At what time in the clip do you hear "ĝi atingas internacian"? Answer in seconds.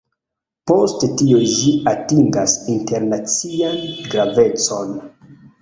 1.51-3.79